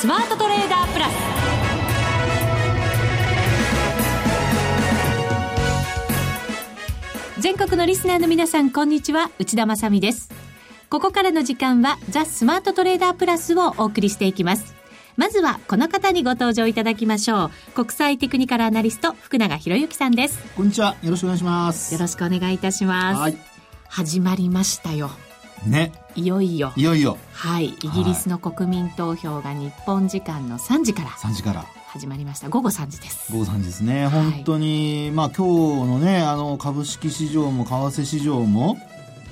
[0.00, 1.12] スマートトレーダープラス。
[7.40, 9.32] 全国のリスナーの皆さんこんにちは。
[9.40, 10.30] 内田まさです。
[10.88, 14.76] ここからの時間はザ・スマートトレーダープラスをお送りしていきます。
[15.16, 17.50] まずはこの方にご登場いただきましょう。
[17.72, 20.38] 国際テクニカルアナリスト福永博之さんです。
[20.54, 20.94] こんにちは。
[21.02, 21.92] よろしくお願いします。
[21.92, 23.36] よろしくお願いいたします。
[23.88, 25.10] 始まりましたよ。
[25.66, 26.72] ねいよいよ。
[26.74, 27.16] いよいよ。
[27.32, 27.66] はい。
[27.66, 31.10] イギリスの国民投票が日本時間の3時から。
[31.10, 31.64] 3時から。
[31.86, 32.48] 始まりました。
[32.48, 33.32] 午後3時です。
[33.32, 38.76] 午後3時ですね、本当にまあ今日のねあの株式市場も為替市場も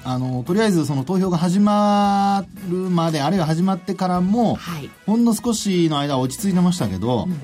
[0.04, 7.40] あのとりあえずその投票が始まるまであるいは始まってからも、はい、ほんの少しの間落ち着いてましたけど、うん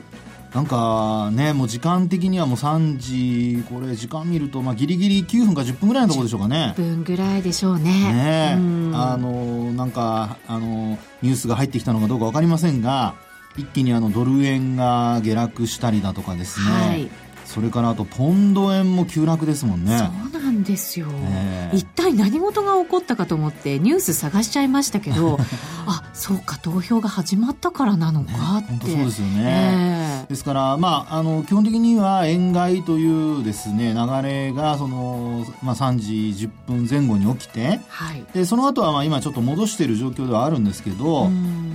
[0.55, 6.75] なんかね、もう時間的にはもう3時、これ時間見ると、まあギリギリ9分か10分ぐらいのところでしょうかね。
[6.77, 7.85] 10分ぐらいでしょうね。
[8.13, 8.59] ね
[8.95, 13.15] あの、なんか、あの、ニュースが入ってきたのかどうかわかりませんが、
[13.57, 16.67] 一気にあのドル円が下落したりだとかですね。
[16.67, 17.11] はい
[17.53, 19.99] それからあとポンド円も急落ですもんね。
[19.99, 25.39] そうなんですよ、ね、一体何事が起こったかと思ってニュース探しちゃいましたけど
[25.87, 41.29] あそうか投票が始まったからなのかって、ね、そうですよね、ですからまああの基本的には円買いというですね流れがその、まあ、3時10分前後に起きて、はい、でその後はまあ今ちょっと戻している状況ではあるんですけど、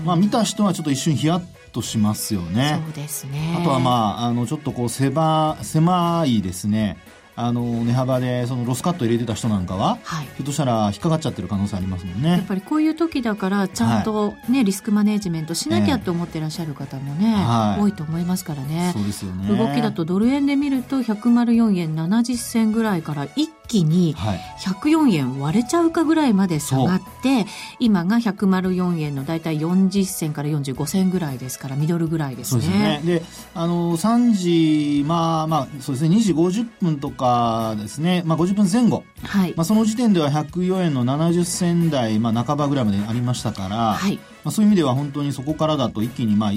[0.06, 1.42] まあ、見た人はちょっと一瞬ヒヤッ
[1.78, 2.82] としますよね。
[2.86, 3.56] そうですね。
[3.60, 6.98] あとはまあ、あの、ちょっとこう、狭、狭いですね、
[7.40, 12.32] あの値幅でそのロスカット入れてた人なんかは、はい、ひょっとしたら引っかかっちゃってる可能性ありますもんね。
[12.32, 18.90] やっぱりこういう時だからちゃんとね、はい、リスクマネジメントしなきゃと思ってらっしゃる方もね、はい、多いと思いますからね。
[18.92, 19.56] そうですよね。
[19.56, 27.46] 動きだとドル円で見ると104円70銭ぐらいから一気に104円割れちゃうかぐらいまで下がって、はい、
[27.80, 32.62] 今が104円の大体40銭から45銭ぐらいですからミドルぐらいですね。
[32.62, 33.02] ですね。
[33.04, 33.22] で
[33.54, 36.16] あの3時まあまあそうですね。
[36.16, 39.54] 2時50分とかかですね、まあ、50分前後、はい。
[39.58, 44.16] まあ、その時点では104円の70銭台、まあ、半ばぐらいまでありましたから、はい。
[44.16, 46.52] まあ、そういう意味では本当にそこからだと一気に、まあ、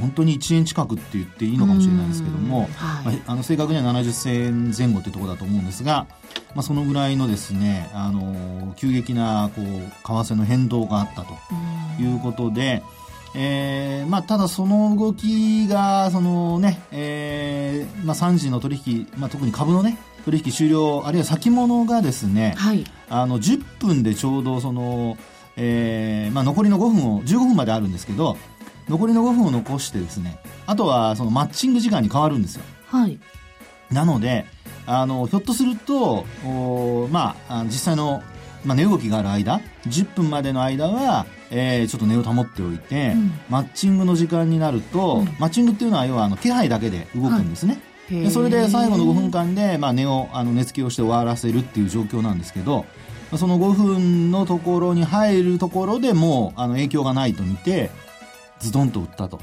[0.00, 3.16] 本当に1円近くって言っていいのかもしれないですけども、はい。
[3.16, 6.06] まあ、あの正確には70銭前後というところだと思うんですが、
[6.54, 11.34] まあ、そのぐらいのですね、あの急激なこう為替の変動があったと
[12.02, 12.82] いうことで、
[13.34, 25.16] えーまあ、ただその動きがそのね、えーまあ、3時の取引、まあ、特に株のね取引終了あるいは先物がですね、はい、あの10分でちょうどその、
[25.56, 28.36] えーまあ、残りの5分を15分まであるんですけど
[28.88, 32.62] 残りの5分を残してですねあとはそのマッチング時間に変わるんですよ。
[32.86, 33.18] はい、
[33.90, 34.44] なので
[34.86, 38.22] あのひょっとするとお、まあ、実際の
[38.64, 52.86] まあ、値動きがある間10分までの間は、えー、ちょっと値を保っておいて、うん、マッチングの時間になると、うん、マッチングっていうのは要はあの気配だけで動くんですね、はい、でそれで最後の5分間で、まあ、値をあの値付けをして終わらせるっていう状況なんですけど
[53.36, 57.90] その5分のところに入るところでもうあの影響がないと見て
[58.60, 59.40] ズドンと売ったと、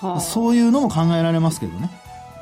[0.00, 1.90] はあ、そういうのも考えられますけどね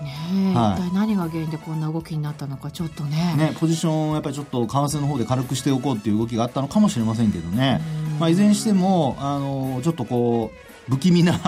[0.02, 3.34] ねはい、一体何が原因でこんな動きになったのかちょっとね。
[3.36, 7.80] ねポジションをやっぱりちょっと為替の方で軽くしておこうっていう動きがあったのかもしれませんけどね、
[8.18, 11.38] まあ、いずれにしてもあのちょっとこう不気味な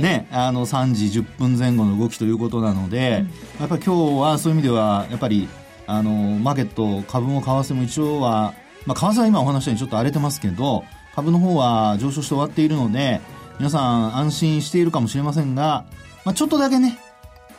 [0.00, 3.24] ね、あの3時10分前後の動きということなので、
[3.56, 5.48] うん、やっぱり今日はそういう意味ではやっぱり
[5.86, 8.54] あのマーケット株も為替も一応は、
[8.84, 13.20] まあ、為替は今お話したようにちょっと荒れてますけど株の方は上昇して終わっているので
[13.58, 15.86] 皆さん安心しているかもしれませんが、
[16.24, 16.98] まあ、ちょっとだけね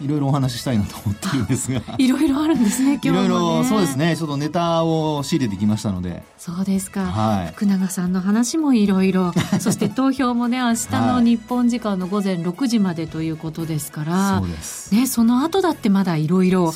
[0.02, 1.81] いろいろお話ししたいなと思ってるんですが。
[1.97, 4.16] いろいろあるんですね今日 いろいろそうですね。
[4.16, 6.24] ちょっとネタを仕入れてきましたので。
[6.38, 9.34] そうですか、はい、福永さんの話もいろいろ。
[9.59, 14.94] そして投票もね明日の日本時間の午前6時までということですから、はい、そうです。
[14.94, 16.74] ねその後だってまだいろいろ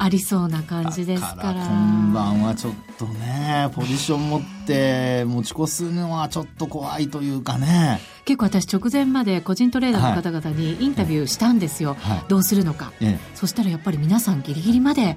[0.00, 12.92] ありそうな感じですから今晩はちょっとねポジション持って持ち越すのはちょっと怖いというかね結構私直前まで個人トレーダーの方々にインタビューしたんですよ、はい、どうするのか、
[13.34, 15.16] そしたらやっぱり皆さんギリギリまで、はい、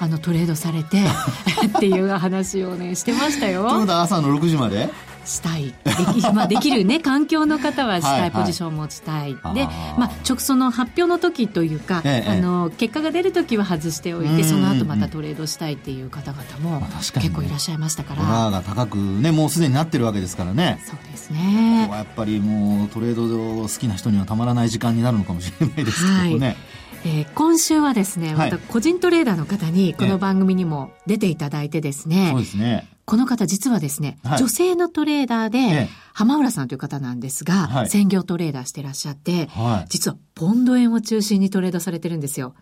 [0.00, 1.04] あのトレードされて
[1.78, 3.68] っていう話をねしてましたよ。
[3.88, 4.90] 朝の6時まで
[5.24, 5.66] したい。
[5.66, 5.72] で
[6.20, 9.34] き,、まあ、できるね 環境の方はしたいはい、ポジションを持ちたい。
[9.54, 9.66] で、
[9.96, 20.80] まあ、直その発表の時というか、ええ、あの結果が出る時は外しておいてその後またトレードしたいっていう方々も結構いらっしゃいましたから、まあ、ね、が高くねもうすでになってるわけですからね。
[20.86, 21.88] そうですね。
[21.90, 26.56] やっぱりもうトレード好きな人にはたまらない時間になるのかもしれないですけどね、はい。
[27.04, 35.88] えー、今週はですね、また個人トレーダーの方にこの番組にも出ていただいてですね、はい、そうですねこの方実はですね、はい、女性のトレーダーで、ええ、
[36.18, 42.56] 浜浦さんという方なんですが、はい、専業トレーダーしてらっしゃって、はい、実はポンド円を中心にトレードされてるんですよ。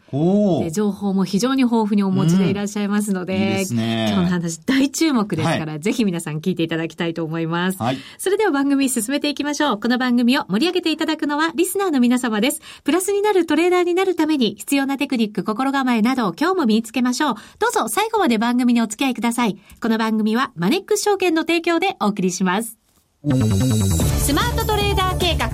[0.61, 7.79] で情報も非常に豊富にお持ちでいらっしゃいますので、うん、いいね、今日の話大注目ですから、ぜひ皆さん聞いていただきたいと思います。
[8.19, 9.81] それでは番組進めていきましょう。
[9.81, 12.61] この番組を盛り上げていただくのはリスナーの皆様です。
[12.85, 17.35] プラスになるトレーダーになるために必要なテクニック、心構えなどを今日も身につけましょう。
[17.59, 19.57] どうぞ最後まで番組にお付き合いください。
[19.81, 22.86] この番組はマネックス証券の提供でお送りします。
[23.29, 25.47] スマートトレーダー計画、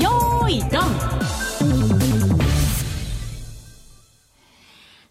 [0.00, 0.82] よーい、ドン。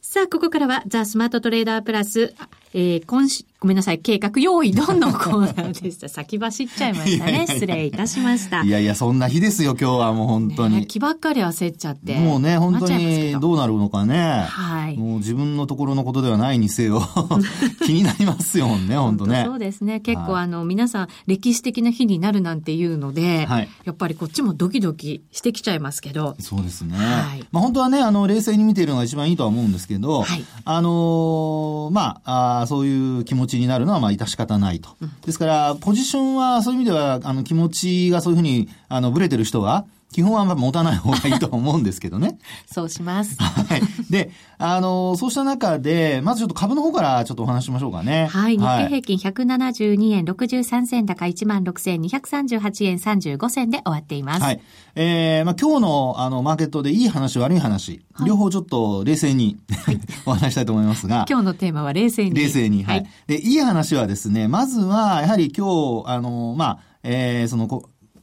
[0.02, 2.34] さあ、ここからは、ザ・スマートトレーダープラス、
[2.78, 6.10] えー、今週、ごめんなさい、計画用意どんのコーナーでした。
[6.12, 7.46] 先走っちゃいましたね。
[7.48, 8.64] 失礼いたしました。
[8.64, 10.82] いやいや、そんな日ですよ、今日はもう本当に。
[10.82, 12.20] ね、気ばっかり焦っちゃって。
[12.20, 14.44] もうね、本当にどうなるのかね。
[14.50, 14.98] はい。
[14.98, 17.02] もう自分のところのことではないにせよ、
[17.86, 19.46] 気になりますよね、本当ね。
[19.48, 20.02] そうですね。
[20.02, 26.36] 結構、はい、あの、皆さん、歴史的な日になるなんていうので、はい、やっぱりこっちもドキドキしてきちゃいますけど。
[26.42, 26.98] そうですね。
[26.98, 27.46] はい。
[27.54, 34.90] まあ本当はね、あの、冷静に見ているのが一番いいとは思うんですけど、はい、あのー、まああ、そういう気持持ちになるのは、まあ、致し方ないと。
[35.26, 39.86] ですから、ポジションは、そういう意味では、あの、気持ちがそういうふうに、あの、ブレてる人は、
[40.16, 42.38] 基本は持たない方がいいと思うんですけどね。
[42.72, 43.36] そうします。
[43.38, 43.82] はい。
[44.10, 48.28] で、あの、そうした中で、まずちょっと株の方からちょっとお話しましょうかね。
[48.32, 48.58] はい。
[48.58, 54.42] 日経平均172円63銭高16,238円35銭で終わっています。
[54.42, 54.62] はい。
[54.96, 61.26] えー、まあ今日のあの、マーケットでいい話悪い話、はい、両方ちょっと冷静に、はい、 お話したいと思いますが。
[61.28, 62.36] 今日のテーマは冷静に。
[62.36, 62.86] 冷静に。
[62.86, 63.00] はい。
[63.00, 67.68] はい、で、いい話はですね、まずは、やはり今日、あの、まあ、えー、その、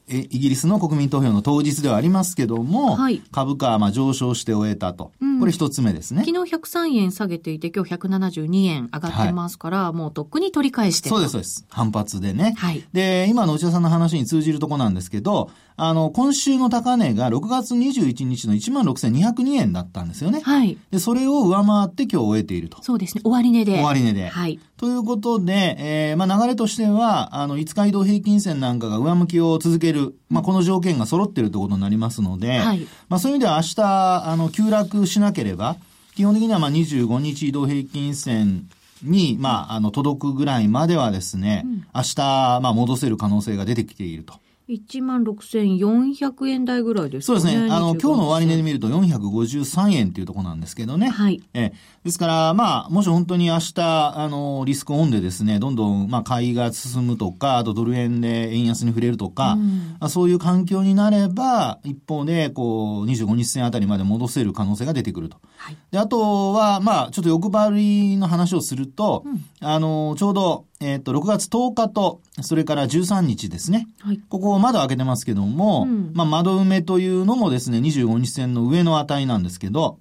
[0.08, 5.12] イギリスの国民投票の当日ではありますけども、はい、株価はまあ上昇して終えたと。
[5.20, 6.24] うん、これ一つ目ですね。
[6.26, 11.66] 昨日103円下げていて、今日172円上がってますから、はい、もうとっくに取り返してそうです、そうです。
[11.68, 12.54] 反発でね。
[12.56, 12.84] はい。
[12.92, 20.40] で、今の内田さんの話に通じるとこなんですけど、あの、今週の高値が6月21日の16,202円だったんですよね。
[20.40, 20.76] はい。
[20.90, 22.82] で、それを上回って今日終えていると。
[22.82, 23.22] そうですね。
[23.24, 23.82] 終値で。
[23.82, 24.28] 終値で。
[24.28, 24.60] はい。
[24.76, 32.86] ということで、えー、まあ流れとしては、あの、5日移動平均線なんかが上向きを続ける、まあこの条件が揃っているということになりますので、はい。
[33.08, 35.76] まあそういう意味では明日、あの、急落しなければ、
[36.14, 38.68] 基本的にはまあ25日移動平均線
[39.02, 44.34] に、まあ、あの、届くぐらいまではですね、うん、明日、まあ、戻せる可能性が出てきていると。
[44.72, 47.40] 1万6400円台ぐらいですかね。
[47.40, 47.70] そうですね。
[47.70, 51.08] あの、今日の終値で見ると453円っていうところなんですけどね。
[51.08, 51.42] はい。
[51.54, 51.72] え
[52.04, 53.74] ですから、まあ、もし本当に明日、
[54.16, 65.38] あの、リスクオンでですね、どんどん、まあ、買いが進むとか、あとドル円で円安に触れるとか、うん、まあ、そういう環境になれば、一方で、こう、25日線あたりまで戻せる可能性が出てくると。
[65.62, 65.76] はい。
[65.92, 73.86] で、あとは、まあ、ちょっと欲張りの話をすると、うん、あの、ちょうど、えっ、ー、と、6月10日と、それから13日ですね。
[74.00, 74.20] はい。
[74.28, 80.00] ここ窓開けてますけども、うん、まあ窓埋めというのもですね、25日線の上の値なんですけど、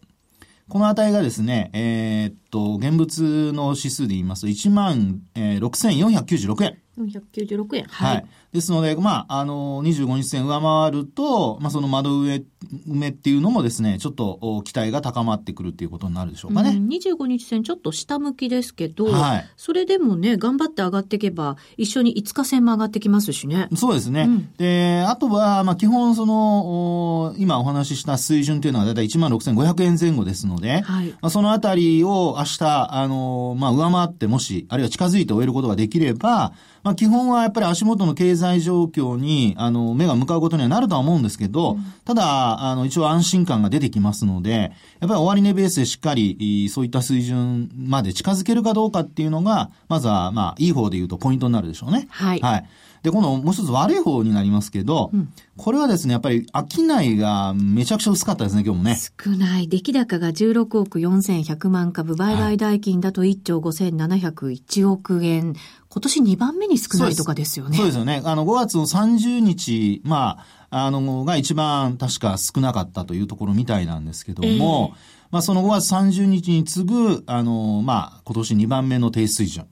[0.68, 6.78] この値がですね、えー、っと、現物の指数で言いますと、1万、えー、6496円。
[7.07, 7.83] 496円。
[7.86, 8.15] はい。
[8.15, 12.44] はい、ですので、まあ、あの、25日線上回ると、まあ、その窓上、
[12.88, 16.69] 埋めっていうのもですね、ちょっと期待が高まってくるっていうことになるでしょうかね。
[16.71, 19.45] うん、25日線ちょっと下向きですけど、はい。
[19.57, 23.67] それでもね、頑張って上がっていけば、一緒に5日線も上がってきますしね。
[23.75, 24.24] そうですね。
[24.24, 31.10] うん、で、あとは、まあ、基本その、今お話しした水準というのはだいたい16,500円前後ですので、はい。
[31.10, 36.53] まあ、そのあたりを明日、あの、まあ、上回ってもし、あるいは近づいて終えることができれば、
[36.84, 52.08] まあ、基本はやっぱり足元の経済状況に、あの、目が向かうことにはなるとは思うんですけど、うん、ただ、あの、一応安心感が出てきますので、やっぱり終値ベースでしっかり、そういった水準まで近づけるかどうかっていうのが、まずは、まあ、いい方で言うとポイントになるでしょうね。
[52.10, 52.40] はい。
[52.40, 52.66] はい。
[53.04, 58.96] で、今度もう一つ悪い方になりますけど、うん、これはですね、やっぱり商いがめちゃくちゃ薄かったですね、今日もね。
[58.96, 59.68] 少ない。
[59.68, 65.56] 出来高が16億4100万株、売買代金だと1兆5701億円。
[65.93, 67.75] 今年2番目に少ないとかですよね。
[67.75, 68.21] そうですよね。
[68.24, 70.38] あの、5月の30日、ま
[70.69, 74.98] あ、あの、が一番確か少なかったというところみたいなんですけども、えー、
[75.31, 79.67] まあ、その5月30日に次ぐ、あの、まあ、今年2番目の低水準。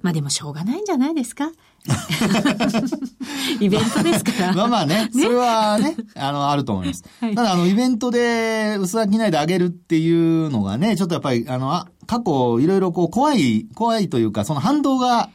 [0.00, 1.50] まあでもしょうがないんじゃないですか
[3.58, 4.52] イベントですから。
[4.54, 7.04] まあまあね、それはね、あの、あると思います。
[7.20, 15.30] はい、ただ、あの、イベントで薄商いで上げるっていうのがね、ちょっとやっぱり、あの、あ過去、いろいろこう、怖い、怖いというか、その反動が、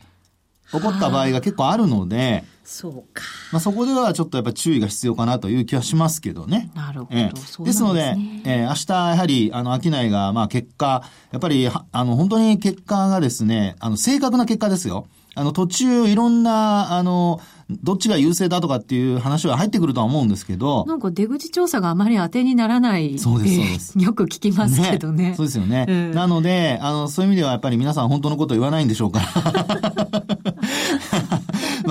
[0.71, 3.23] 起こった場合が結構あるので、そうか。
[3.51, 6.69] まあ、そこではちょっとやっぱり注意が必要かなという気はしますけどね。
[6.75, 7.17] なるほど。
[7.17, 15.07] ええ、ですので、えー、明日やはり、あの、商いが、まあ、結果、やっぱり、あの、本当に結果がですね、あの、正確な結果ですよ。
[15.33, 20.85] あの、途中、いろんな、あの、どっちが優勢だとかっていう話は入ってくるとは思うんですけど。
[20.85, 23.93] なんか出口調査があまり当てにならないそうです、そうです。
[24.03, 25.29] よく聞きますけどね。
[25.29, 30.18] ねそうですよね、うん、なので、あの、そういう意味ではやっぱり皆さん本当のこと言わないんでしょうから。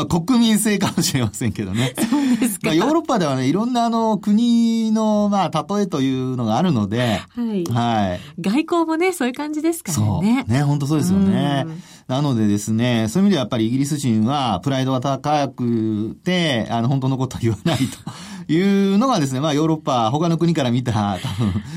[0.09, 1.95] まあ国民性かもしれませんけどね。
[2.11, 2.69] そうですか。
[2.69, 7.65] まあ、ヨーロッパではね、いろんなあの国のまあ例えというのがあるので、はい。
[7.65, 8.21] はい。
[8.41, 10.45] 外交もね、そういう感じですからね。
[10.47, 10.53] そう。
[10.53, 11.67] ね、本当そうですよね。
[12.07, 17.85] なのでですね、そういう意味ではやっぱりイギリス人はプライドが高くて、あの本当のことは言わないと。
[18.49, 21.29] いうのがですね、まあヨーロッパ、他の国から見た 多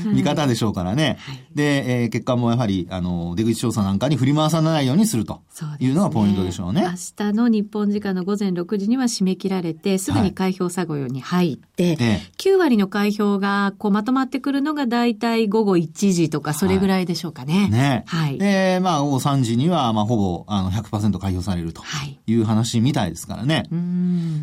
[0.04, 1.18] 分見方でしょうからね。
[1.20, 5.42] はい、で、えー、結果もやはり、あの、出口調査なんかに振り回さないようにすると
[5.78, 6.80] いうのがポイントでしょうね。
[6.80, 11.96] うね明日の日本時間の午前6時には締め切られて、すぐに開票作業に入って、はい、
[12.38, 17.54] 9割の開票がこうまとまってくるのが大体午後1時とかそれぐらいでしょうかね。
[17.54, 18.04] はい、ね。
[18.06, 18.38] はい。
[18.38, 21.82] で、まあ午後3時には、まあほぼあの100%開票されると
[22.26, 23.54] いう話みたいですからね。
[23.56, 23.66] はい、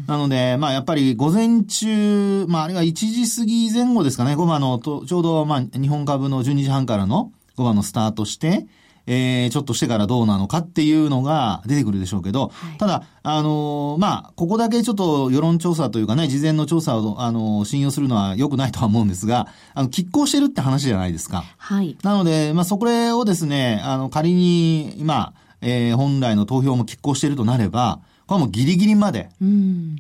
[0.08, 8.68] なので、まあやっぱり午前中、まあ、あれは1時過ぎ前後ですかね、5番の、ちょうど、まあ、日本株の12時半からの5番のスタートして、
[9.12, 21.44] えー、ちょっとしてからどうなのかっていうのが出てくるでしょうけど、はい、ただ、あのー、まあ、ここだけちょっと世論調査というかね、事前の調査を、あのー、信用するのは良くないとは思うんですが、あの、拮抗してるって話じゃないですか。
[21.58, 21.98] はい。
[22.04, 22.86] なので、まあ、そこ
[23.18, 29.30] をですね、あの、仮に、まあ、えー、本来の投票も拮抗してるとなれば、これはもうギリギリまで、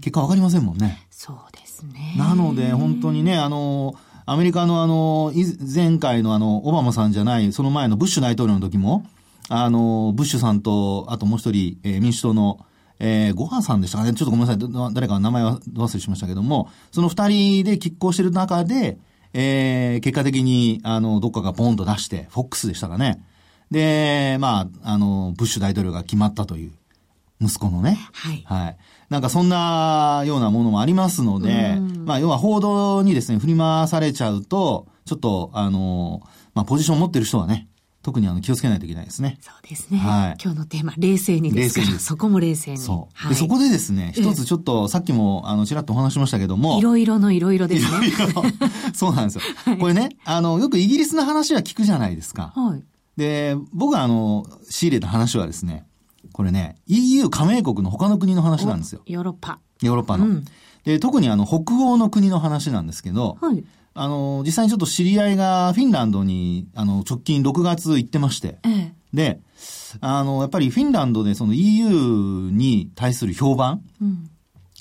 [0.02, 0.86] 結果わかりませんもんね。
[0.86, 1.09] そうですね。
[2.18, 3.96] なので、本当にね、あの、
[4.26, 5.34] アメリカのあの、
[5.74, 9.06] 前回のあの、オバマさんじゃない、その前のブッシュ大統領の時も、
[9.50, 12.66] あの、ブッシュさんと、あともう一人、えー、民主党の、
[13.00, 14.14] えー、ごはさんでしたかね。
[14.14, 14.94] ちょっとごめんなさい。
[14.94, 19.00] 誰かの名前は忘れしましたけども、その二人で拮抗してる中で、
[19.34, 23.24] えー、結果的に、あの、どっかがポンと出して、フォックスでしたかね。
[23.72, 26.72] で、まあ、あの、ブッシュ大統領が決まったという。
[27.42, 27.98] 息子のね。
[28.14, 28.44] はい。
[28.46, 28.78] はい。
[29.10, 36.22] なんかそんなようなものもありますので、まあ要は報道にですね、振り回されちゃうと、ちょっと、あの、
[36.54, 37.70] まあポジションを持ってる人はね、
[38.02, 39.38] 特にあの気をつけないといけないですね。
[39.42, 40.00] そうですね。
[40.00, 40.38] はい。
[40.42, 42.78] 今日のテーマ、冷静にですから、そこも冷静に。
[42.78, 43.14] そう。
[43.14, 46.80] はい、で、そこでですね、一つちょっと、さっきも、あの、ちらっとお話しましたけども。
[46.80, 48.08] いろいろのいろいろですね。
[48.08, 48.44] いろいろ。
[48.94, 49.42] そうなんですよ。
[49.66, 52.54] はい、これね、あの、よくイギリスの話は聞くじゃないですか。
[52.56, 52.84] はい。
[53.18, 55.86] で、僕はあの、仕入れた話はですね、
[56.40, 59.02] これね、EU 加盟国の他の国の話なんですよ。
[59.06, 59.60] ヨーロッパ。
[59.82, 60.26] ヨーロッパの。
[60.26, 60.46] うん、
[60.86, 63.62] で、特にあの、北欧の国の話なんですけど、はい。
[63.94, 69.42] あの、実際にちょっと知り合いがフィンランドに、あの、直近6月行ってまして、ええ、で、
[70.00, 71.90] あの、やっぱりフィンランドでその EU
[72.54, 74.30] に対する評判、うん、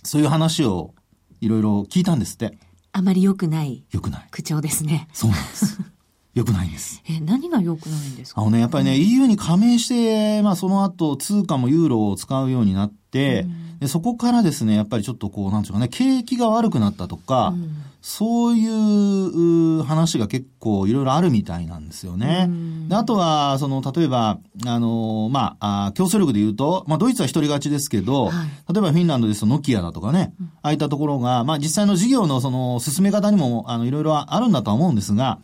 [0.04, 0.94] そういう話を
[1.40, 2.56] いろいろ聞いたんですって。
[2.92, 3.82] あまり良くない。
[3.90, 4.28] 良くない。
[4.30, 5.08] 口調ですね。
[5.12, 5.80] そうなんです。
[6.34, 7.02] 良くないんです。
[7.08, 8.40] え、何が良くないんですか？
[8.40, 22.48] あのね、やっぱりね、うん、EU に加盟して、まあその後通貨もユーロを使うようになって、うん、でそこからですね、やっぱりちょっとこう、なんていうかね、景気が悪くなったとか、うん、そういう話が結構いろいろあるみたいなんですよね。
[22.88, 28.34] であとは、その、例えば、あの、まあ、あ競争力で言うと、まあ、ドイツは一人勝ちですけど、はい、
[28.72, 35.38] 例えばフィンランドですとノキアだとかね、ああいったところが、まあ、実際の事業のその、進め方にも、あの、いろいろあるんだとは思うんですが、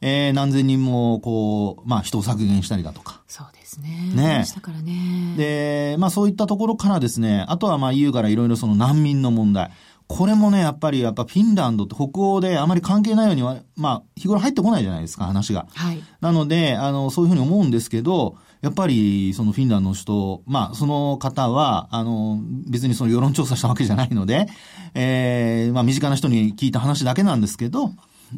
[0.00, 3.22] えー、何千人も、こう、まあ、人を削減したりだとか。
[3.26, 4.12] そうですね。
[4.14, 4.44] ね。
[4.44, 5.34] したからね。
[5.36, 9.70] で、まあ、そういったところからですね、あとはまあ、EU からいろいろその難民の問題。
[10.06, 15.66] これもね、やっぱり、やっぱフィンランドって北欧であまり関係ないようには、まあ、日頃入ってこないじゃないですか、話が。
[15.74, 16.02] はい。
[16.20, 24.46] なので、あの、そういうふうに思うんですけど、やっぱり、そのフィンランドの人、まあ、その方は、あの、別にその世論調査したわけじゃないので、
[24.94, 27.90] ええー、まあ、身近な人に聞いた話だけなんですけど、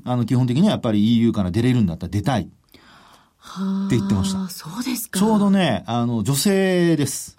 [0.04, 2.42] あの、基本的にはやっぱり EU から出れるんだったら出たい。
[2.42, 4.48] って言ってました。
[4.48, 5.18] そうですか。
[5.18, 7.36] ちょうどね、あの、女性です。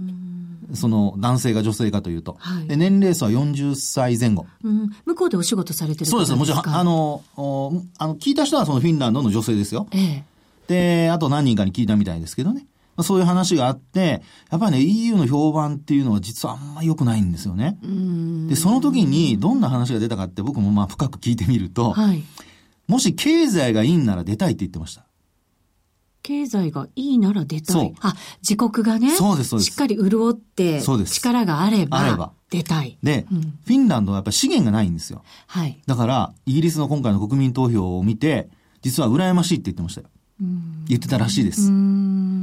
[0.74, 2.38] その、男性が女性かというと。
[2.40, 4.90] はい、で年齢層は40歳前後、うん。
[5.06, 6.34] 向こうでお仕事されてるそうです。
[6.34, 7.24] もちろん、あの、
[7.98, 9.88] あの、聞いた人はそのフィンランドの女性ですよ。
[9.92, 10.24] ええ。
[10.68, 12.66] で、あと何人かに聞いたみたいですけどね。
[13.04, 17.78] そういう話があって、やっぱりね、EU の評判っていうのは実はあんま良くないんですよね。
[18.48, 22.24] で、その時にどんな話が出たかって僕もまあ深く聞いてみると、はい、
[22.88, 25.06] もし経済がいいんなら出たいって言ってました。
[26.24, 27.94] 経済がいいなら出たい。
[28.01, 29.15] あ、自国がね。
[29.15, 29.72] そうです、そうです。
[29.72, 31.13] しっかり潤って、そうです。
[31.15, 32.34] 力があれば、あれば。
[32.50, 32.98] 出たい。
[33.03, 35.24] で、うん、フィンランドはやっぱり資源がないんですよ。
[35.48, 35.82] はい。
[35.86, 38.50] だから、イギリスの今回の国民投票を見て、
[38.82, 40.08] 実は羨ましいって言ってましたよ。
[40.88, 41.72] 言ってたらしいです。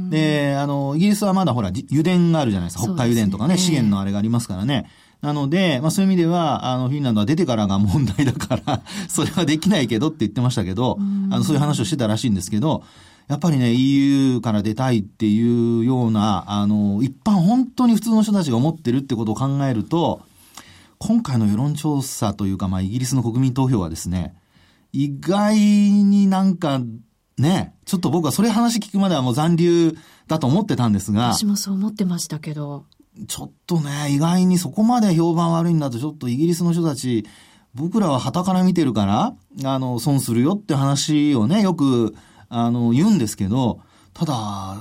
[0.09, 2.83] で、あの、イギリスはまだほら、油田があるじゃないですか。
[2.83, 4.89] 北海油田とかね、ね資源のあれがありますからね。
[5.21, 10.97] なので、まあそういう意味では、あの、フィンランドは出てからが問題だから それはできないけどって言ってましたけど、
[11.31, 12.83] あの、そういう話をしてたらしいんですけど、
[13.27, 20.21] やっぱりね、EU から出たいっていうような、あの、一般本当に普通の人たちが思ってるってことを考えると、
[20.99, 24.35] 今回の世論調査というか、まあ、イギリスの国民投票はですね、
[24.93, 26.79] 意外になんか、
[27.37, 31.33] ね、ちょっと僕はそれ話聞くまではもう残留だと思ってたんですが。
[31.33, 32.85] 私もそう思ってましたけど。
[33.27, 37.25] ちょっとね、意外にそこまで評判悪いんだと、ちょっとイギリスの人たち、
[37.73, 42.15] 僕らは旗から見てるから、あの、損するよって話をね、よく、
[42.49, 43.81] あの、言うんですけど、
[44.13, 44.77] ただ、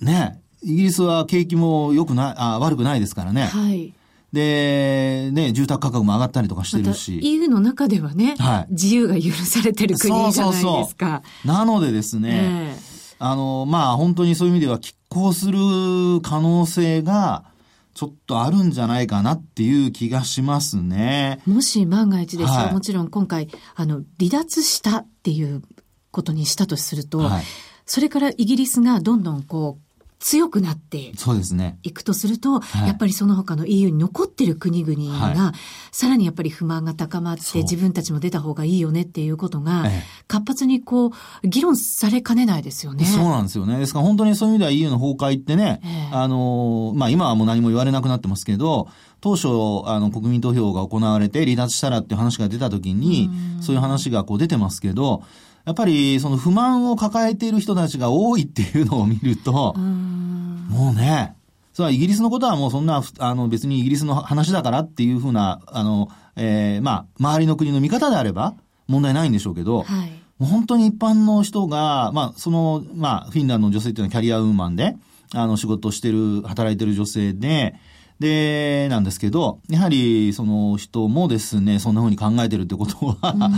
[0.00, 3.44] ね、イギリスは景気も良くない、あ、悪くないですからね。
[3.44, 3.92] はい。
[4.32, 7.20] で、ね、住宅価格も上がったりとかしてるし。
[7.22, 10.42] ま、EU の中ではね、はい、自由が許されてる国じゃないですか。
[10.42, 11.12] そうそうそ
[11.44, 15.58] うなのでですね、えー、あの、まあ本当にそういう意味では拮抗する
[16.22, 17.44] 可能性が、
[17.98, 21.42] ちょっとあるんじゃないかなっていう気がしますね。
[21.46, 25.62] もし万が一ですよ、はい、もちろん今回、あの、離脱したっていう
[26.12, 27.42] ことにしたとすると、はい、
[27.86, 29.87] それからイギリスがどんどんこう、
[30.20, 31.78] 強くなってそうですね。
[31.84, 35.54] いくとすると、はい、やっぱりその他の EU に残ってる国々が、はい、
[35.92, 39.84] さらにやっぱり不満が高まって、自分たちも出た方がいいよねっていうことが、
[40.26, 43.04] 活発にこう、議論されかねないですよね。
[43.04, 43.78] そうなんですよね。
[43.78, 48.88] ですから本当にそういう意味では EU の崩壊ってね、えー、あの、まあ今はもう何も言われなくなってますけど、
[49.20, 49.48] 当初、
[49.86, 55.22] あの、国民投票が行われて離脱したらっていう話が出た時に、そういう話がこう出てますけど、
[55.68, 61.36] やっぱりその不満を抱えている人たちが多いっていうのを見ると、うもうね、
[61.74, 68.54] それはイギリスのことはもうそんな、あの別にイギリスの話だからっていうふうな、あの、えー、まあ、周りの国の見方であれば
[68.86, 74.96] 問題ないんでしょうけど、はい、本当に一般の人が、まあ、その、まあ、フィンランドの女性っていうのはキャリアウーマンで、
[75.34, 77.74] あの、仕事をしてる、働いてる女性で、
[78.18, 83.50] で、なんですけど、やはりその人もですね、そんな風に考えてるってことは、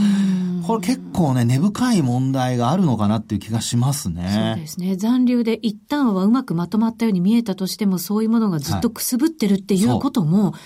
[0.67, 4.55] これ結構ね、根深い問題があるのかなっていう気がしますね。
[4.57, 4.97] そうですね。
[4.97, 10.61] 残留で一旦はうまくまとまったように見えたとしても、そういうものがずっとくすぶってるっていうことも、はい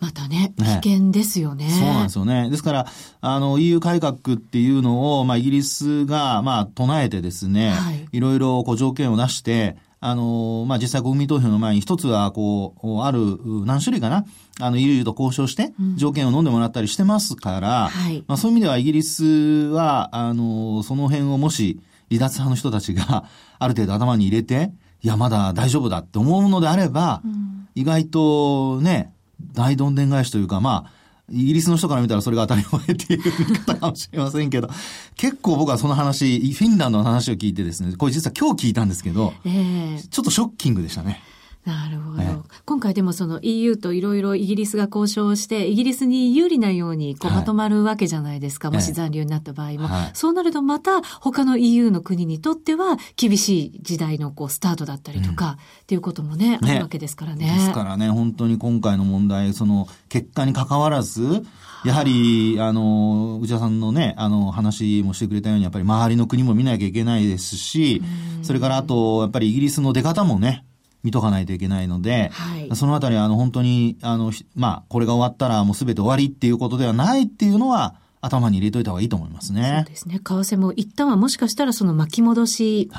[0.00, 2.50] またね、危険ですよね、ね、そうなんですよね。
[2.50, 2.86] ですから、
[3.20, 14.24] あの、EU 改革っていうのを、まあ、イギリスが、まあ、唱えてですね、はい、いろいろ、こう、条件を出して、あの、まあ、実際国民投票の前に一つは、こう、ある、何種類かな
[14.60, 21.80] あの、EU と交渉して、条件を飲んでもらったりしてますから、うんはい、まあ、そういう意味ではイギリスは、あの、その辺をもし、
[22.10, 23.24] 離脱派の人たちが、
[23.58, 29.12] ある程度頭に入れて、いや、まだ大丈夫だって思うのであれば、うん、意外とね、
[29.52, 30.97] 大どんでん返しというか、まあ、
[31.30, 34.68] イギリスの人から見たらそれが当たり前っていう見方かもしれませんけど、
[35.16, 41.22] 結構僕はその話、フィンランドの話を聞いてですね、これ実は今日聞いたんですけど、えー、ちょっとショッキングでしたね。
[41.68, 42.22] なるほど。
[42.64, 57.52] 今回でもその EU といろいろイギリスが交渉して、イギリスに有利なようにこうまとまるわけじゃないですか、はい、もし残留になった場合も、はい、そうなるとまた他の EU の国にとっては厳しい時代のこうスタートだったりとか、うん、っていうこともね、あるわけですからね。
[57.54, 61.44] ですからね、本当に今回の問題、その結果に関わらず、
[61.84, 68.02] やはり、あの、内田さんのね、あの、話もしてくれたように、やっぱり周りの国も見なきゃいけないですし、
[68.42, 70.64] それからあと、やっぱりイギリスの出方もね、
[71.02, 79.84] 見とかないといけないので、はい、そのあたり、あの、本当に、あの、まあ、これが終わったらもうすべて終わりっていうことではないっていうのは、頭に入れといた方がいいと思いますね。
[79.86, 80.18] そうですね。
[80.18, 82.90] 為替も一旦はもしかしたらその巻き戻し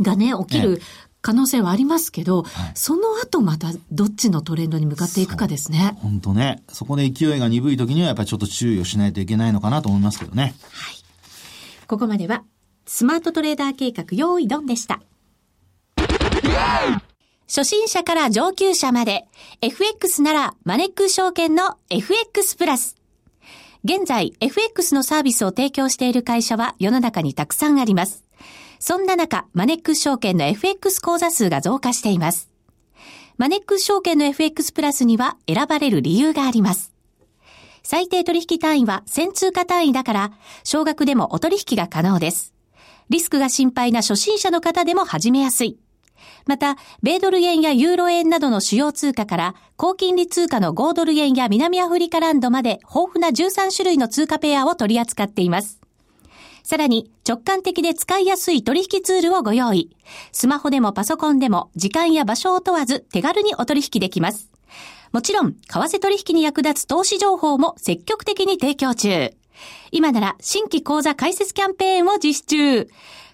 [0.00, 0.80] がね、はい、起きる
[1.20, 5.96] 可能性はありますけど、はい、その後またどっちのトレンドに向かっていくかですね。
[6.00, 6.62] 本当ね。
[6.68, 10.54] そこで勢いが鈍い時にはやっぱりちょっと注意をしないといけないのかなと思いますけどね。
[10.70, 10.94] はい。
[11.86, 12.42] ここまでは、
[12.86, 15.02] スマートトレーダー計画用意ドンでした。
[17.54, 19.26] 初心者から上級者まで、
[19.60, 22.96] FX ならマネック証券の FX プラス。
[23.84, 28.24] 現在、FX のサービスを提供している会社は世の中にたくさんあります。
[28.78, 32.48] そんな中、マネック証券の FX 口座数が増加しています。
[33.36, 36.90] マネック証券の FX プラスには選ばれる理由があります。
[37.82, 40.32] 最低取引単位は1000通貨単位だから、
[40.64, 42.54] 少額でもお取引が可能です。
[43.10, 45.76] リスクが心配な初心者の方でも始めやすい。
[46.46, 55.80] また、米ドル円やユーロ円などの主要通貨から、高金利通貨の5ドル円や南アフリカランドまで豊富な13種類の通貨ペアを取り扱っています。
[56.62, 59.96] さらに、直感的で使いやすい取引ツールをご用意。
[60.30, 64.48] スマホでもパソコンでも、時間や場所を問わず手軽にお取引できます。
[65.12, 69.34] もちろん、為替取引に役立つ投資情報も積極的に提供中。
[69.90, 72.88] 今なら、新規講座開設キャンペーンを実施中。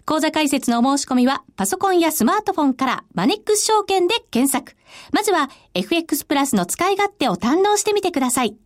[0.09, 4.75] 講座解説のお申し込みは、パソコンやスマートフォンからマネックス証券で検索。
[5.13, 8.57] まずは、FX プラスの使い勝手を堪能してみてください。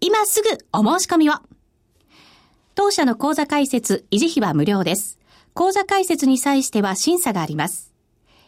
[0.00, 1.32] 今すぐお申し込みを。
[2.76, 5.18] 当社の講座解説、維持費は無料です。
[5.52, 7.93] 講座解説に際しては審査があります。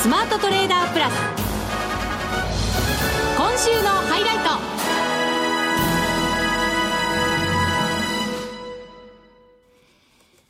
[0.00, 1.14] スマートトレーダープラス
[3.36, 4.68] 今週のハイライト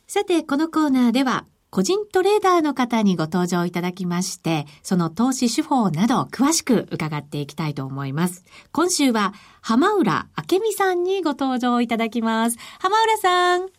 [0.05, 8.45] さて、このコーナーでは、個人トレーダーの方にご登場いただきまして、その投資手法など詳しく伺っていきたいと思います。
[8.71, 12.57] 今週は浜浦明美さんにご登場いただきます。
[12.79, 13.78] 浜浦さん。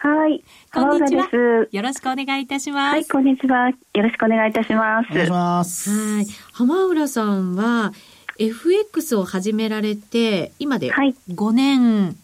[0.00, 0.44] はい。
[0.72, 1.28] こんにちは。
[1.72, 2.92] よろしくお願いいたします。
[2.92, 3.68] はい、こんにちは。
[3.68, 5.08] よろしくお願いいたします。
[5.10, 5.90] お願いします。
[5.90, 6.26] はい。
[6.52, 7.92] 浜浦さんは
[8.38, 12.14] FX を始められて今で5年、はい、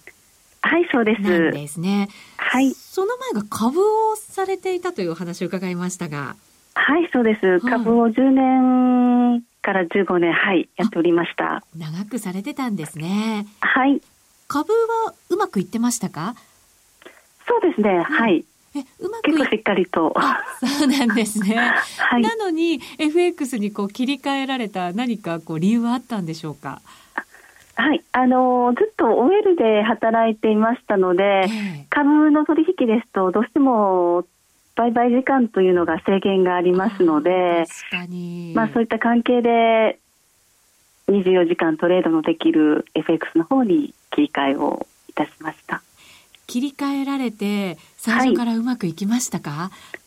[0.61, 1.23] はい、そうです。
[1.23, 2.09] なんですね。
[2.37, 2.71] はい。
[2.75, 6.37] その前が株をされていたというお話を伺いましたが。
[6.77, 7.59] はい、そうです。
[7.59, 11.65] 株を10年から15年、はい、やっておりました。
[11.77, 13.49] 長くされてたんですね。
[13.61, 14.01] はい。
[14.47, 16.37] 株はうまくいってましたか？
[17.47, 18.45] そうですね、はい。
[18.77, 20.15] えうまく結構しっかりと。
[20.61, 21.57] そうなんですね。
[21.99, 26.81] はい、なのに FX にこう切り替えられた何かこう理由はあったんでしょうか？
[27.77, 31.47] はい、あのずっと OL で働いていましたので、
[31.91, 34.25] 株の取引ですとどうしても
[34.77, 37.67] 売買時間というのが制限がありますので、
[38.55, 39.99] まあそういった関係で
[41.09, 45.83] 24時間トレードのできる FX の方に切り替えをいたしました。
[46.47, 50.05] 切り替えられて最初からうまくいきましたか、はい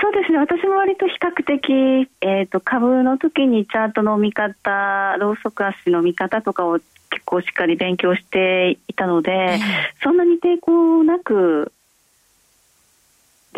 [0.00, 0.38] そうですね。
[0.38, 6.78] 私も割と比較的、えーと、株の時にチャートの見方ローソク足の見方とかを
[7.10, 9.58] 結構しっかり勉強していたので、えー、
[10.04, 11.72] そんなに抵抗なく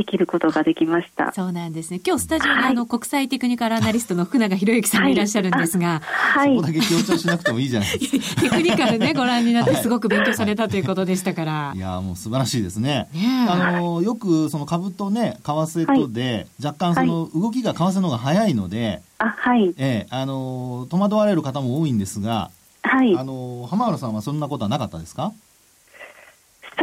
[0.01, 1.31] できることができました。
[1.35, 2.01] そうなんですね。
[2.05, 6.57] 今日スタジオにあの、国際テクニカルアナリストの福永博之さんがいらっしゃるんですが、はい。
[6.57, 8.41] そこだけ強調しなくてもいいじゃないですか。
[8.41, 11.73] テクニカルね、ご覧になってすごく勉強されたということでしたから。
[11.77, 13.09] いや、もう素晴らしいですね。
[13.13, 19.75] ねあの、よくその株とね、為替とで、若干その動きが為替の方が早いので、あ、はい。
[19.77, 22.51] ええ、あの、戸惑われる方も多いんですが、
[22.83, 23.15] はい。
[23.19, 25.35] あの、浜原さんはそんなことはなかったですか？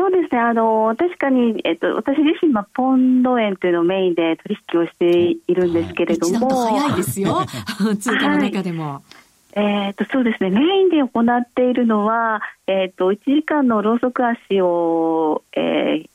[0.10, 7.46] そうですね、あの確かに、えっと、私自身、はポンド円というのをメインで取引をしているんですけれども、早いですよ、
[8.00, 8.86] 通貨の中でも。
[8.86, 9.60] はい。
[9.60, 10.50] えーと、そうですね。
[10.50, 16.10] メインで行っているのは、えーと、1時間のローソク足を、えー、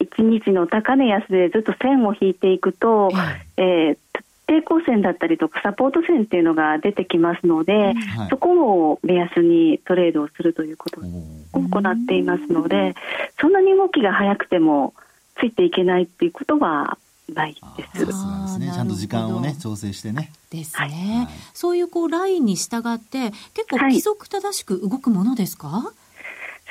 [0.00, 3.10] 1日の高値安でずっと線を引いていくと、
[3.56, 3.98] えー、
[4.46, 11.04] 抵抗線だったりとかサポート線っていうのが出てきますので、はい、そこを目安にトレードをするということを
[11.52, 12.94] 行っていますので
[13.40, 14.92] そんなに動きが速くても
[15.40, 16.98] ついていけないっていうことは
[17.32, 18.00] ないです。
[18.00, 18.70] そうですね。
[18.74, 20.30] ちゃんと時間をね調整してね。
[20.50, 21.26] ですね。
[21.26, 25.68] はい、そういうこうラインに従って結構規則正しく動くものですか？
[25.68, 26.03] はい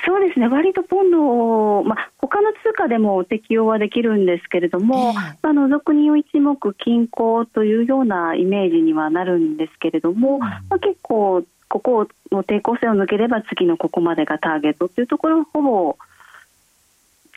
[0.06, 15.96] そうですね、割とポンド、まあ他の通貨でも適用はできるんですけれども、えー、まあ、除くに一目均衡というようなイメージにはなるんですけれども、うん、まあ、結構、ここの抵抗線を抜ければ次のここまでがターゲットというところはほぼ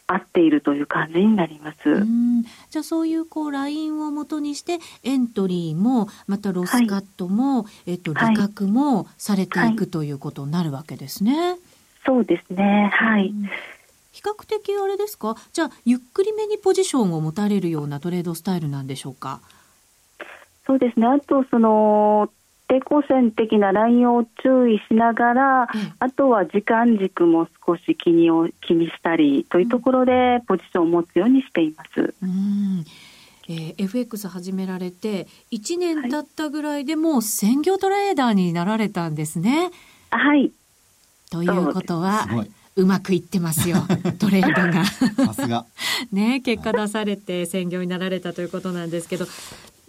[0.08, 1.77] 合っているという感じになります。
[2.69, 11.58] じゃあそういうこうラインをもとにしてエントリーもまたロスカットも、はい、えっと利確もされていく、はい、ということになるわけですね。
[12.08, 12.89] そうですね。
[12.93, 13.34] はい。
[14.13, 15.36] 比較的あれですか？
[15.54, 19.41] じゃあゆっくりめにポジションを持たれるようなトレードスタイルなんでしょうか？
[20.65, 22.30] そうですねあとその
[22.67, 25.67] 抵抗線的なラインを注意しながら、うん、
[26.00, 32.13] あとは時間軸も少し気にを気にしたりというところでポジションを持つようにしています。
[32.22, 32.86] うん
[33.50, 39.70] えー、FX 始められて1年経ったぐらいでもう専業トレーダーになられたんですね。
[40.12, 40.52] はい。
[41.29, 42.27] ということは、
[42.75, 43.77] うまくいってますよ、
[44.19, 44.85] トレードが。
[44.85, 45.65] さすが。
[46.11, 49.27] ね、結果出されて専業になられたということなんですけど、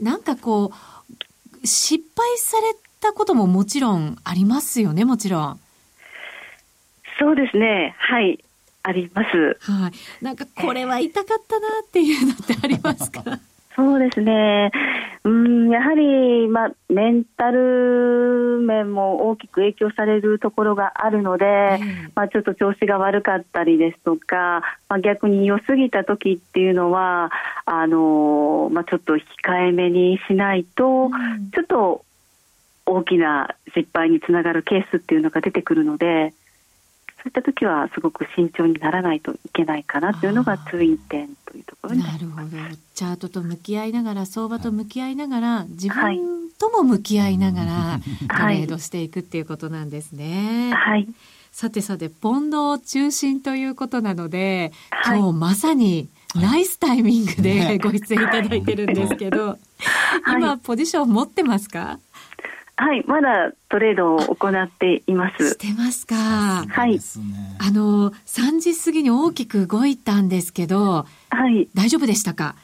[0.00, 0.72] なんかこ
[1.62, 5.60] う、失敗されたことももちろんありますよね、もちろん。
[7.18, 8.42] そうですね、はい。
[8.84, 9.58] あります。
[9.70, 10.24] はい。
[10.24, 13.22] なんかこれは痛かったなっていうのってありますか？
[13.78, 14.72] そうですね。
[15.22, 21.44] うん、やはり、まあ、メンタル面も大きく影響されるところがあるので、
[21.80, 27.30] うん、まあ、ちょっと調子が悪かったりですとか、まあ、逆に良すぎた時っていうのは、
[27.66, 29.20] あの、まあ、ちょっと控
[29.68, 32.04] えめにしないと、うん、ちょっと
[32.84, 36.34] 大きな失敗につながるケースっていうのが出てくるので、
[37.18, 42.48] そういった時はすごく慎重にならないといけないかなというのが通院点というところになるほど。
[42.94, 48.00] チャートと向き合いながら相場と向き合いながら自分とも向き合いながら
[48.38, 50.72] トレードしていくっていうことなんですね。
[50.74, 51.08] はい、
[51.50, 59.58] さてさてポンドを中心ということなので、はい、今日まさにナイスタイミングでご出演いただいてるんですけど、
[60.28, 61.98] 今ポジション持ってますか？
[62.80, 65.50] はい、まだトレードを行っています。
[65.50, 66.14] してますか。
[66.14, 67.00] はい。
[67.58, 71.66] あの、3時過ぎに大きく動いたんですけど、はい。
[71.74, 72.54] 大丈夫でしたか？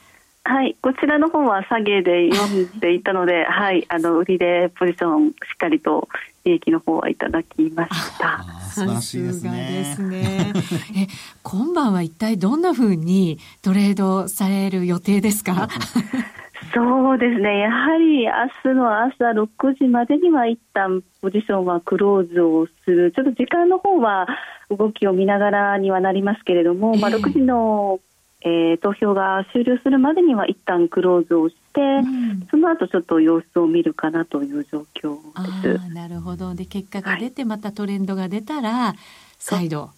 [0.47, 6.09] はい、こちらの方は下げで読んでいたので、 はい、あの、売りでポジションしっかりと
[6.45, 8.45] 利益の方はいただきました。
[8.71, 9.71] 素晴らしいですね。
[9.73, 10.53] ですね
[10.97, 11.07] え、
[11.43, 15.69] 今晩は一体どんなふうにトレードされる予定ですか？
[16.73, 24.27] そうですね、やはり明日の朝6時までには一旦ポジションはクローズをする、ちょっと時間の方は
[24.71, 28.01] 動きを見ながらにはなりますけれども、えー、まあ、6時の、
[28.41, 35.19] えー、投票が終了するまでには一旦クローズをして、うん、その後ちょっと様子を見るかなという状況
[35.63, 35.95] です。
[35.95, 36.55] なるほど。
[36.55, 38.95] で結果が出て、またトレンドが出たら、
[39.39, 39.91] 再度、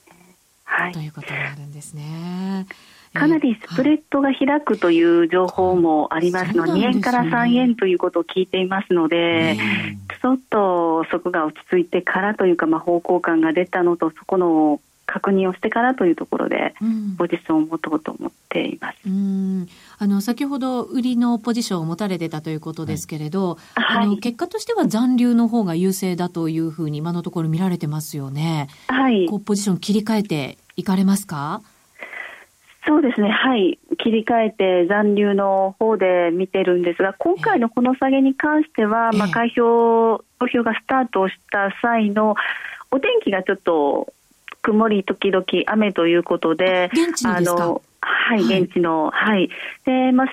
[0.64, 2.66] はい、ということになるんですね。
[3.18, 9.57] かなりスプレッドが開くという情報もありますの、2円から3円ということを聞いていますので、
[10.22, 16.74] ちょっとそこが落ち着いてからというか、まあ、方向感が出たのと、そこの確認をしてからというところで、
[17.16, 18.98] ポジションを持とうと思っています。
[19.07, 28.68] うんあの先ほど売りのポジションを持たれてたということですけれど、はい、あの結果としては残留の方が優勢だというふうに今のところ見られてますよね。
[28.88, 29.26] はい。
[29.26, 31.62] こうポジション切り替えていかれますか？
[32.87, 42.37] そうですね、はい、切り替えて残留の方で見てるんですが、今回のこの下げに関しては、まあ、開票、投票がスタートした際の
[42.92, 44.12] お天気がちょっと
[44.62, 46.90] 曇り時々雨ということで、
[47.25, 49.51] あのはい、現地の、はい、
[49.85, 50.27] で、まあ、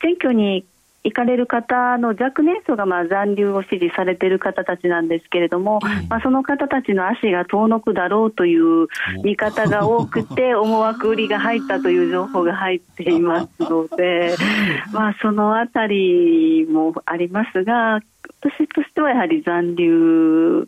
[0.00, 0.64] 選挙に
[1.06, 8.88] 行かれる方の若年層がまあ残留を支持されている方たちなんですけれども、まあ、その方たちの足が遠のくだろうという
[9.22, 14.34] 見方が多くて、思惑売りが入ったという情報が入っていますので、
[14.92, 18.00] まあ、そのあたりもありますが、
[18.40, 20.66] 私としてはやはり残留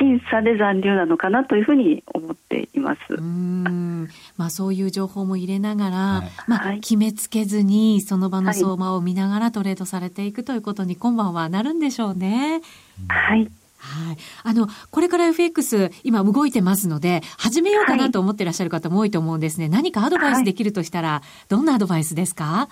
[0.00, 3.00] 僅差で残留なのかなというふうに思っています。
[3.14, 12.60] うんまあそういう情報も入れながら、はい、まあ決めつけずにその場の相場を見ながらトレードされていくということに今晩はなるんでしょうね。
[13.08, 13.50] はい。
[13.78, 14.16] はい。
[14.44, 19.64] あの、これから FX 今動いてますので、始めようかなと思ってらっしゃる方も多いと思うんですね。
[19.64, 22.68] はい、何かアドバイスできるとしたら、どんなアドバイスですか？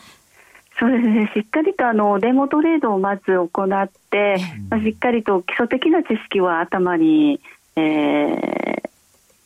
[0.82, 4.36] そうですね、しっかりとあのデモトレードをまず行って、
[4.68, 7.40] まあ、しっかりと基礎的な知識は頭に、
[7.76, 8.82] えー、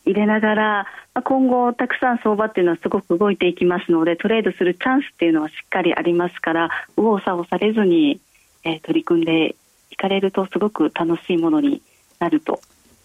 [0.06, 8.18] 入れながら、まあ、今後、たくさん相場っていうのはすごく動いていきますのでトレードするチャンスっていうのはしっかりありますから右往左往されずに、
[8.64, 9.56] えー、取り組んで
[9.90, 11.82] いかれるとすごく楽しいものに
[12.18, 12.62] なると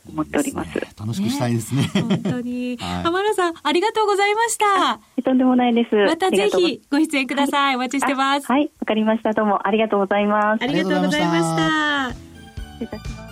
[0.09, 0.79] 思っております。
[0.99, 1.81] 楽しくしたいですね。
[1.81, 2.77] ね本当に。
[2.81, 4.99] はい、浜田さん、ありがとうございました。
[5.23, 5.95] とんでもないです。
[5.95, 7.65] またぜひご出演ください。
[7.67, 8.47] はい、お待ちしてます。
[8.47, 9.33] はい、わかりました。
[9.33, 10.63] どうもありがとうございます。
[10.63, 12.11] ありがとうございました。
[12.11, 13.30] 失礼いたします。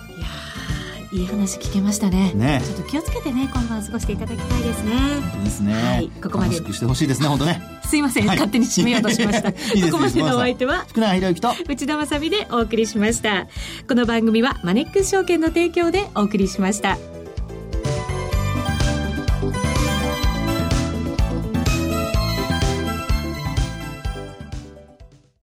[1.12, 2.32] いい話聞けましたね。
[2.34, 2.62] ね。
[2.64, 4.92] ちょっと気をつけてね、今晩過ごしていただきたいですね。
[4.92, 5.72] 本当ですね。
[5.72, 6.50] はい、ここまで。
[6.50, 7.62] 楽しくしてほしいですね、本当ね。
[7.84, 9.48] すいません、はい、勝手に締めようとしました。
[9.74, 13.48] いいここまでのお相手は、福永博之と内田まさでお送りしました。
[13.88, 17.19] この番組はマネックス証券の提供でお送りしました。